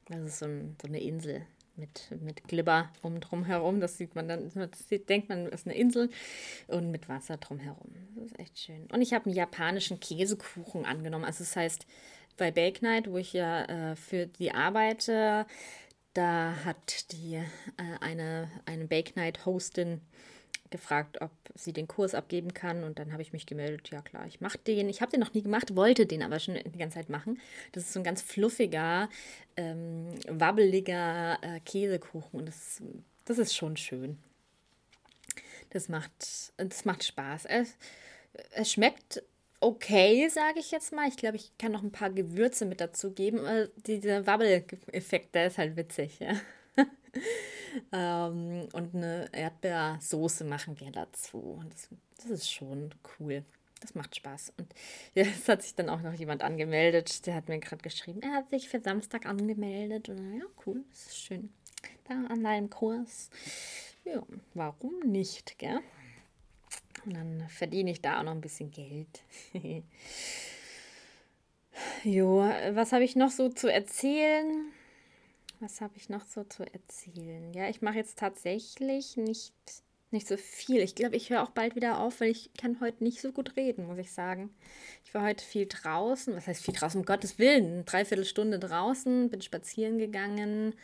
das 0.09 0.21
ist 0.21 0.38
so, 0.38 0.47
ein, 0.47 0.76
so 0.80 0.88
eine 0.88 1.00
Insel 1.00 1.47
mit, 1.76 2.11
mit 2.21 2.47
Glibber 2.49 2.90
um 3.02 3.21
drum 3.21 3.45
herum. 3.45 3.80
Das 3.80 3.97
sieht 3.97 4.14
man 4.14 4.28
dann, 4.28 4.50
das 4.54 4.88
sieht, 4.88 5.09
denkt 5.09 5.28
man, 5.28 5.47
ist 5.47 5.66
eine 5.66 5.76
Insel 5.76 6.11
und 6.66 6.90
mit 6.90 7.09
Wasser 7.09 7.37
drumherum. 7.37 7.95
Das 8.16 8.26
ist 8.26 8.38
echt 8.38 8.59
schön. 8.59 8.87
Und 8.92 9.00
ich 9.00 9.14
habe 9.14 9.26
einen 9.26 9.35
japanischen 9.35 10.00
Käsekuchen 10.00 10.85
angenommen. 10.85 11.25
Also 11.25 11.45
das 11.45 11.56
heißt, 11.56 11.87
bei 12.37 12.50
Bake 12.50 12.83
Night, 12.83 13.11
wo 13.11 13.16
ich 13.16 13.33
ja 13.33 13.64
äh, 13.64 13.97
für 13.97 14.26
die 14.26 14.52
arbeite, 14.52 15.47
da 16.17 16.55
hat 16.65 17.13
die 17.13 17.35
äh, 17.35 17.45
eine, 18.01 18.51
eine 18.65 18.87
Bake 18.87 19.13
Night 19.17 19.45
Hostin 19.45 20.01
gefragt, 20.71 21.21
ob 21.21 21.31
sie 21.55 21.73
den 21.73 21.87
Kurs 21.87 22.15
abgeben 22.15 22.55
kann. 22.55 22.85
Und 22.85 22.99
dann 22.99 23.13
habe 23.13 23.23
ich 23.23 23.33
mich 23.33 23.47
gemeldet, 23.47 23.91
ja 23.91 24.03
klar, 24.03 24.27
ich 24.27 24.41
mache 24.41 24.59
den. 24.59 24.89
Ich 24.89 25.01
habe 25.01 25.11
den 25.11 25.21
noch 25.21 25.35
nie 25.35 25.43
gemacht, 25.43 25.77
wollte 25.77 26.07
den 26.07 26.23
aber 26.23 26.41
schon 26.41 26.55
die 26.55 26.79
ganze 26.79 26.95
Zeit 26.95 27.09
machen. 27.09 27.41
Das 27.73 27.85
ist 27.85 27.93
so 27.93 28.01
ein 28.01 28.05
ganz 28.05 28.23
fluffiger, 28.23 29.09
ähm, 29.57 30.15
wabbeliger 30.29 31.39
äh, 31.43 31.61
Käsekuchen. 31.61 32.41
Und 32.41 32.47
das, 32.47 32.83
das 33.25 33.39
ist 33.39 33.55
schon 33.55 33.77
schön. 33.77 34.19
Das 35.71 35.89
macht, 35.89 36.53
das 36.57 36.85
macht 36.85 37.05
Spaß. 37.05 37.45
Es, 37.47 37.77
es 38.53 38.73
schmeckt 38.73 39.23
okay, 39.61 40.29
sage 40.29 40.61
ich 40.61 40.71
jetzt 40.71 40.93
mal. 40.93 41.09
Ich 41.09 41.17
glaube, 41.17 41.37
ich 41.37 41.57
kann 41.59 41.73
noch 41.73 41.83
ein 41.83 41.93
paar 41.93 42.11
Gewürze 42.11 42.65
mit 42.67 42.81
dazu 42.81 43.13
geben. 43.13 43.45
Äh, 43.45 43.69
dieser 43.77 44.27
Wabbel-Effekt, 44.27 45.35
der 45.35 45.49
ist 45.49 45.59
halt 45.59 45.77
witzig. 45.77 46.19
Ja? 46.21 46.35
ähm, 47.93 48.69
und 48.73 48.95
eine 48.95 49.29
Erdbeersoße 49.33 50.45
machen 50.45 50.79
wir 50.81 50.91
dazu. 50.91 51.63
Das, 51.71 51.89
das 52.17 52.31
ist 52.31 52.53
schon 52.53 52.95
cool. 53.19 53.45
Das 53.81 53.95
macht 53.95 54.17
Spaß. 54.17 54.55
Und 54.59 54.75
es 55.15 55.49
hat 55.49 55.63
sich 55.63 55.75
dann 55.75 55.89
auch 55.89 56.01
noch 56.01 56.15
jemand 56.15 56.43
angemeldet. 56.43 57.27
Der 57.27 57.35
hat 57.35 57.49
mir 57.49 57.59
gerade 57.59 57.83
geschrieben, 57.83 58.23
er 58.23 58.33
hat 58.33 58.51
sich 58.51 58.69
für 58.69 58.81
Samstag 58.81 59.27
angemeldet. 59.27 60.09
Und 60.09 60.39
ja, 60.39 60.45
cool, 60.67 60.85
das 60.91 61.07
ist 61.07 61.19
schön. 61.19 61.53
Da 62.05 62.15
an 62.15 62.43
deinem 62.43 62.71
Kurs. 62.71 63.31
Ja, 64.05 64.23
warum 64.55 65.01
nicht, 65.01 65.59
gell? 65.59 65.81
Und 67.07 67.15
dann 67.15 67.49
verdiene 67.49 67.93
ich 67.93 68.03
da 68.03 68.19
auch 68.19 68.25
noch 68.25 68.33
ein 68.33 68.41
bisschen 68.41 68.73
Geld. 68.73 69.23
jo, 72.03 72.39
was 72.73 72.93
habe 72.93 73.05
ich 73.05 73.15
noch 73.15 73.31
so 73.31 73.49
zu 73.49 73.73
erzählen? 73.73 74.67
Was 75.61 75.81
habe 75.81 75.95
ich 75.97 76.09
noch 76.09 76.25
so 76.27 76.43
zu 76.45 76.65
erzählen? 76.65 77.55
Ja, 77.55 77.69
ich 77.69 77.81
mache 77.81 77.97
jetzt 77.97 78.19
tatsächlich 78.19 79.17
nicht. 79.17 79.55
nicht 80.11 80.27
so 80.27 80.37
viel. 80.37 80.81
Ich 80.81 80.97
glaube, 80.97 81.15
ich 81.15 81.31
höre 81.31 81.45
auch 81.45 81.51
bald 81.51 81.77
wieder 81.77 82.01
auf, 82.01 82.21
weil 82.21 82.31
ich 82.31 82.51
kann 82.61 82.81
heute 82.81 83.05
nicht 83.05 83.21
so 83.21 83.31
gut 83.31 83.57
reden, 83.57 83.87
muss 83.87 83.99
ich 83.99 84.13
sagen. 84.13 84.51
Ich 85.05 85.15
war 85.15 85.23
heute 85.23 85.45
viel 85.45 85.67
draußen. 85.67 86.35
Was 86.35 86.49
heißt 86.49 86.65
viel 86.65 86.75
draußen? 86.75 87.01
Um 87.01 87.07
Gottes 87.07 87.39
Willen. 87.39 87.67
Eine 87.67 87.85
Dreiviertelstunde 87.85 88.59
draußen, 88.59 89.31
bin 89.31 89.41
spazieren 89.41 89.99
gegangen. 89.99 90.75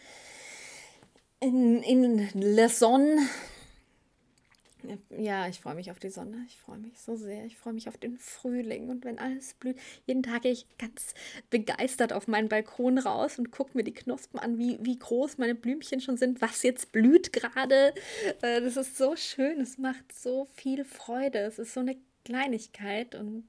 In, 1.41 1.83
in 1.83 2.69
Sonne 2.69 3.19
ja, 5.11 5.49
ich 5.49 5.61
freue 5.61 5.75
mich 5.75 5.91
auf 5.91 5.99
die 5.99 6.11
Sonne. 6.11 6.45
Ich 6.49 6.59
freue 6.59 6.79
mich 6.79 6.99
so 7.01 7.17
sehr. 7.17 7.45
Ich 7.47 7.57
freue 7.57 7.73
mich 7.73 7.89
auf 7.89 7.97
den 7.97 8.19
Frühling 8.19 8.89
und 8.89 9.05
wenn 9.05 9.19
alles 9.19 9.55
blüht. 9.55 9.77
Jeden 10.07 10.23
Tag 10.23 10.43
gehe 10.43 10.53
ich 10.53 10.67
ganz 10.79 11.15
begeistert 11.51 12.13
auf 12.13 12.29
meinen 12.29 12.49
Balkon 12.49 12.99
raus 12.99 13.39
und 13.39 13.51
gucke 13.51 13.77
mir 13.77 13.85
die 13.85 13.95
Knospen 13.95 14.39
an, 14.39 14.59
wie, 14.59 14.79
wie 14.83 14.99
groß 14.99 15.39
meine 15.39 15.55
Blümchen 15.55 16.01
schon 16.01 16.17
sind, 16.17 16.41
was 16.41 16.63
jetzt 16.63 16.93
blüht 16.93 17.33
gerade. 17.33 17.95
Äh, 18.43 18.61
das 18.61 18.77
ist 18.77 18.97
so 18.97 19.17
schön. 19.17 19.61
Es 19.61 19.79
macht 19.79 20.13
so 20.13 20.47
viel 20.55 20.85
Freude. 20.85 21.39
Es 21.39 21.59
ist 21.59 21.75
so 21.75 21.81
eine 21.81 21.97
Kleinigkeit 22.25 23.15
und 23.15 23.45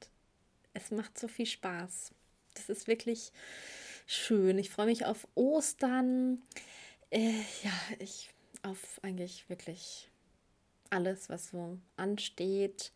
es 0.73 0.91
macht 0.91 1.17
so 1.19 1.27
viel 1.27 1.45
Spaß. 1.45 2.11
Das 2.55 2.69
ist 2.69 2.87
wirklich 2.87 3.31
schön. 4.05 4.57
Ich 4.59 4.69
freue 4.69 4.87
mich 4.87 5.05
auf 5.05 5.27
Ostern. 5.35 6.41
Äh, 7.09 7.31
ja, 7.63 7.71
ich 7.99 8.29
auf 8.63 8.99
eigentlich 9.01 9.49
wirklich 9.49 10.09
alles, 10.93 11.29
was 11.29 11.49
so 11.49 11.77
ansteht. 11.97 12.91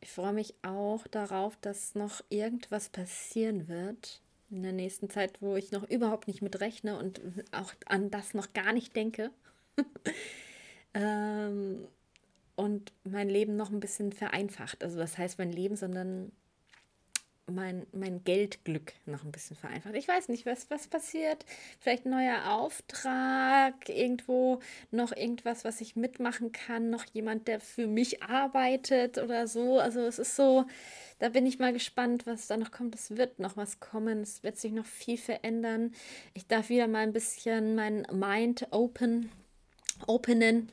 Ich 0.00 0.10
freue 0.10 0.32
mich 0.32 0.54
auch 0.62 1.06
darauf, 1.06 1.56
dass 1.60 1.94
noch 1.94 2.22
irgendwas 2.28 2.88
passieren 2.88 3.68
wird 3.68 4.20
in 4.50 4.62
der 4.62 4.72
nächsten 4.72 5.08
Zeit, 5.08 5.40
wo 5.40 5.56
ich 5.56 5.72
noch 5.72 5.88
überhaupt 5.88 6.28
nicht 6.28 6.42
mit 6.42 6.60
rechne 6.60 6.98
und 6.98 7.20
auch 7.52 7.72
an 7.86 8.10
das 8.10 8.34
noch 8.34 8.52
gar 8.52 8.72
nicht 8.72 8.94
denke. 8.94 9.30
ähm, 10.94 11.86
und 12.56 12.92
mein 13.04 13.30
Leben 13.30 13.56
noch 13.56 13.70
ein 13.70 13.80
bisschen 13.80 14.12
vereinfacht. 14.12 14.84
Also 14.84 14.98
das 14.98 15.16
heißt 15.16 15.38
mein 15.38 15.52
Leben, 15.52 15.76
sondern 15.76 16.32
mein, 17.54 17.86
mein 17.92 18.24
Geldglück 18.24 18.92
noch 19.06 19.24
ein 19.24 19.32
bisschen 19.32 19.56
vereinfacht. 19.56 19.94
Ich 19.94 20.08
weiß 20.08 20.28
nicht, 20.28 20.46
was, 20.46 20.70
was 20.70 20.86
passiert. 20.88 21.44
Vielleicht 21.80 22.06
ein 22.06 22.10
neuer 22.10 22.50
Auftrag, 22.52 23.88
irgendwo 23.88 24.60
noch 24.90 25.16
irgendwas, 25.16 25.64
was 25.64 25.80
ich 25.80 25.96
mitmachen 25.96 26.52
kann, 26.52 26.90
noch 26.90 27.04
jemand, 27.12 27.48
der 27.48 27.60
für 27.60 27.86
mich 27.86 28.22
arbeitet 28.22 29.18
oder 29.18 29.46
so. 29.46 29.78
Also 29.78 30.00
es 30.00 30.18
ist 30.18 30.36
so, 30.36 30.66
da 31.18 31.28
bin 31.28 31.46
ich 31.46 31.58
mal 31.58 31.72
gespannt, 31.72 32.26
was 32.26 32.46
da 32.46 32.56
noch 32.56 32.70
kommt. 32.70 32.94
Es 32.94 33.16
wird 33.16 33.38
noch 33.38 33.56
was 33.56 33.80
kommen, 33.80 34.22
es 34.22 34.42
wird 34.42 34.58
sich 34.58 34.72
noch 34.72 34.86
viel 34.86 35.18
verändern. 35.18 35.92
Ich 36.34 36.46
darf 36.46 36.68
wieder 36.68 36.88
mal 36.88 37.00
ein 37.04 37.12
bisschen 37.12 37.74
mein 37.74 38.06
Mind 38.12 38.66
open, 38.70 39.30
openen, 40.06 40.72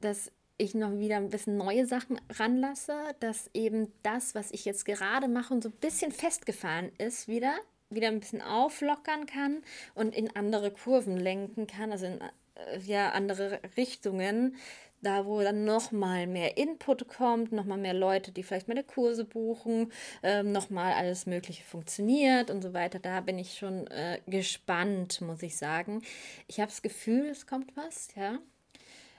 dass 0.00 0.30
ich 0.58 0.74
noch 0.74 0.98
wieder 0.98 1.16
ein 1.16 1.30
bisschen 1.30 1.56
neue 1.56 1.86
Sachen 1.86 2.20
ranlasse, 2.30 2.96
dass 3.20 3.50
eben 3.54 3.92
das, 4.02 4.34
was 4.34 4.50
ich 4.50 4.64
jetzt 4.64 4.84
gerade 4.84 5.28
mache 5.28 5.54
und 5.54 5.62
so 5.62 5.68
ein 5.68 5.76
bisschen 5.80 6.12
festgefahren 6.12 6.90
ist, 6.98 7.28
wieder, 7.28 7.54
wieder 7.90 8.08
ein 8.08 8.20
bisschen 8.20 8.42
auflockern 8.42 9.26
kann 9.26 9.62
und 9.94 10.14
in 10.14 10.34
andere 10.34 10.70
Kurven 10.70 11.16
lenken 11.16 11.66
kann, 11.66 11.92
also 11.92 12.06
in 12.06 12.20
äh, 12.20 12.78
ja, 12.84 13.10
andere 13.10 13.60
Richtungen, 13.76 14.56
da 15.02 15.26
wo 15.26 15.40
dann 15.42 15.64
nochmal 15.64 16.26
mehr 16.26 16.56
Input 16.56 17.06
kommt, 17.08 17.52
nochmal 17.52 17.78
mehr 17.78 17.94
Leute, 17.94 18.32
die 18.32 18.42
vielleicht 18.42 18.68
meine 18.68 18.82
Kurse 18.82 19.24
buchen, 19.24 19.92
ähm, 20.22 20.52
nochmal 20.52 20.94
alles 20.94 21.26
Mögliche 21.26 21.62
funktioniert 21.64 22.50
und 22.50 22.62
so 22.62 22.72
weiter. 22.72 22.98
Da 22.98 23.20
bin 23.20 23.38
ich 23.38 23.58
schon 23.58 23.86
äh, 23.88 24.20
gespannt, 24.26 25.20
muss 25.20 25.42
ich 25.42 25.56
sagen. 25.56 26.02
Ich 26.48 26.60
habe 26.60 26.70
das 26.70 26.82
Gefühl, 26.82 27.26
es 27.26 27.46
kommt 27.46 27.76
was, 27.76 28.08
ja. 28.16 28.38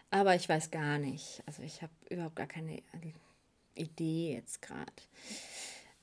Aber 0.09 0.35
ich 0.35 0.47
weiß 0.47 0.71
gar 0.71 0.97
nicht. 0.97 1.43
Also 1.45 1.63
ich 1.63 1.81
habe 1.81 1.93
überhaupt 2.09 2.35
gar 2.35 2.47
keine 2.47 2.81
Idee 3.75 4.33
jetzt 4.33 4.61
gerade. 4.61 4.91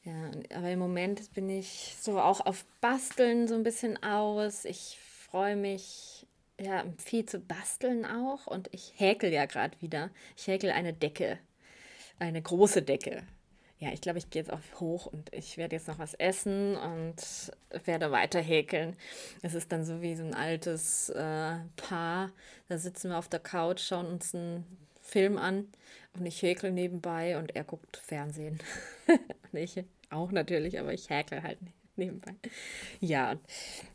Ja, 0.04 0.30
aber 0.54 0.70
im 0.70 0.78
Moment 0.78 1.32
bin 1.32 1.48
ich 1.48 1.96
so 1.98 2.20
auch 2.20 2.44
auf 2.44 2.66
Basteln 2.80 3.48
so 3.48 3.54
ein 3.54 3.62
bisschen 3.62 4.02
aus. 4.02 4.66
Ich 4.66 4.98
freue 5.00 5.56
mich 5.56 6.26
ja 6.60 6.84
viel 6.98 7.24
zu 7.24 7.40
basteln 7.40 8.04
auch 8.04 8.46
und 8.46 8.68
ich 8.72 8.92
häkel 8.96 9.32
ja 9.32 9.46
gerade 9.46 9.80
wieder. 9.80 10.10
Ich 10.36 10.46
häkel 10.46 10.70
eine 10.70 10.92
Decke, 10.92 11.38
eine 12.18 12.42
große 12.42 12.82
Decke 12.82 13.26
ja, 13.84 13.92
ich 13.92 14.00
glaube, 14.00 14.18
ich 14.18 14.30
gehe 14.30 14.40
jetzt 14.40 14.50
auch 14.50 14.80
hoch 14.80 15.04
und 15.04 15.30
ich 15.34 15.58
werde 15.58 15.76
jetzt 15.76 15.88
noch 15.88 15.98
was 15.98 16.14
essen 16.14 16.74
und 16.74 17.16
werde 17.84 18.10
weiter 18.10 18.40
häkeln. 18.40 18.96
Es 19.42 19.52
ist 19.52 19.70
dann 19.72 19.84
so 19.84 20.00
wie 20.00 20.16
so 20.16 20.24
ein 20.24 20.32
altes 20.32 21.10
äh, 21.10 21.56
Paar. 21.76 22.32
Da 22.68 22.78
sitzen 22.78 23.10
wir 23.10 23.18
auf 23.18 23.28
der 23.28 23.40
Couch, 23.40 23.82
schauen 23.82 24.06
uns 24.06 24.34
einen 24.34 24.64
Film 25.02 25.36
an 25.36 25.68
und 26.14 26.24
ich 26.24 26.40
häkel 26.40 26.72
nebenbei 26.72 27.36
und 27.36 27.54
er 27.54 27.64
guckt 27.64 27.98
Fernsehen. 27.98 28.58
und 29.06 29.58
ich 29.58 29.84
auch 30.08 30.32
natürlich, 30.32 30.78
aber 30.80 30.94
ich 30.94 31.10
häkel 31.10 31.42
halt 31.42 31.58
nebenbei. 31.96 32.36
Ja, 33.00 33.36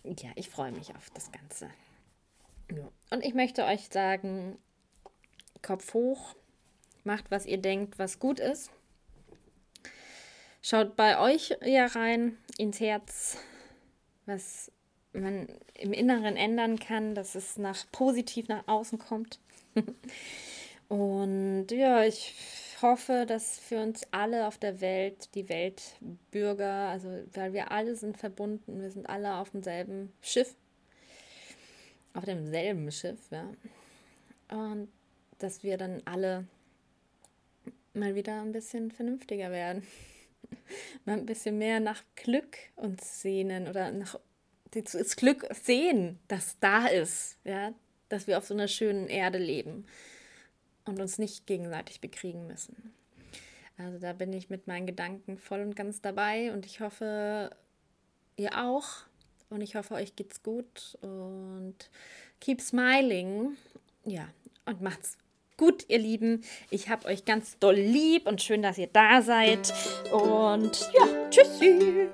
und, 0.04 0.22
ja, 0.22 0.30
ich 0.36 0.50
freue 0.50 0.72
mich 0.72 0.96
auf 0.96 1.10
das 1.16 1.32
Ganze. 1.32 1.68
Ja. 2.72 2.88
Und 3.10 3.26
ich 3.26 3.34
möchte 3.34 3.66
euch 3.66 3.90
sagen, 3.90 4.60
Kopf 5.64 5.96
hoch, 5.96 6.36
macht, 7.04 7.32
was 7.32 7.48
ihr 7.48 7.58
denkt, 7.58 7.98
was 7.98 8.20
gut 8.20 8.40
ist 8.40 8.70
Schaut 10.62 10.96
bei 10.98 11.20
euch 11.20 11.56
ja 11.64 11.86
rein 11.86 12.38
ins 12.58 12.80
Herz, 12.82 13.38
was 14.26 14.72
man 15.14 15.48
im 15.74 15.94
Inneren 15.94 16.36
ändern 16.36 16.78
kann, 16.78 17.16
dass 17.16 17.36
es 17.36 17.58
nach 17.58 17.90
positiv 17.92 18.50
nach 18.50 18.68
außen 18.68 19.00
kommt. 19.00 19.40
Und 20.90 21.68
ja, 21.72 22.04
ich 22.04 22.36
hoffe, 22.82 23.26
dass 23.28 23.58
für 23.60 23.82
uns 23.82 24.02
alle 24.12 24.48
auf 24.48 24.58
der 24.58 24.82
Welt, 24.82 25.34
die 25.34 25.48
Weltbürger, 25.48 26.90
also 26.90 27.10
weil 27.34 27.54
wir 27.54 27.72
alle 27.72 27.96
sind 27.96 28.18
verbunden, 28.18 28.82
wir 28.82 28.92
sind 28.92 29.08
alle 29.08 29.36
auf 29.36 29.52
demselben 29.52 30.12
Schiff, 30.22 30.56
auf 32.14 32.26
demselben 32.26 32.92
Schiff, 32.92 33.20
ja. 33.32 33.50
Und 34.50 34.90
dass 35.38 35.64
wir 35.64 35.78
dann 35.78 36.02
alle 36.06 36.48
mal 37.94 38.16
wieder 38.16 38.42
ein 38.42 38.52
bisschen 38.52 38.92
vernünftiger 38.92 39.52
werden 39.52 39.84
mal 41.06 41.18
ein 41.18 41.26
bisschen 41.26 41.58
mehr 41.58 41.80
nach 41.80 42.04
Glück 42.16 42.58
uns 42.76 43.22
sehnen 43.22 43.68
oder 43.68 43.92
nach 43.92 44.20
das 44.72 45.16
Glück 45.16 45.48
sehen, 45.64 46.20
das 46.28 46.58
da 46.60 46.86
ist, 46.86 47.38
ja, 47.44 47.74
dass 48.08 48.28
wir 48.28 48.38
auf 48.38 48.46
so 48.46 48.54
einer 48.54 48.68
schönen 48.68 49.08
Erde 49.08 49.40
leben 49.40 49.86
und 50.86 51.00
uns 51.00 51.18
nicht 51.18 51.48
gegenseitig 51.48 52.02
bekriegen 52.02 52.46
müssen. 52.48 52.94
Also 53.78 53.98
da 53.98 54.14
bin 54.14 54.34
ich 54.34 54.50
mit 54.50 54.68
meinen 54.68 54.86
Gedanken 54.86 55.38
voll 55.38 55.62
und 55.62 55.76
ganz 55.76 56.02
dabei 56.02 56.52
und 56.52 56.66
ich 56.66 56.82
hoffe, 56.82 57.50
ihr 58.36 58.58
auch. 58.58 58.88
Und 59.50 59.62
ich 59.62 59.76
hoffe, 59.76 59.96
euch 59.96 60.16
geht's 60.16 60.44
gut 60.44 60.98
und 61.02 61.76
keep 62.40 62.62
smiling. 62.62 63.58
Ja, 64.06 64.28
und 64.66 64.82
macht's 64.82 65.18
gut, 65.60 65.86
ihr 65.90 66.00
Lieben. 66.00 66.42
Ich 66.72 66.90
habe 66.90 67.08
euch 67.08 67.26
ganz 67.26 67.60
doll 67.60 67.76
lieb 67.76 68.28
und 68.28 68.42
schön, 68.42 68.64
dass 68.64 68.78
ihr 68.78 68.88
da 68.88 69.22
seid. 69.22 69.74
Und 70.12 70.90
ja, 70.98 71.30
tschüssi. 71.30 72.08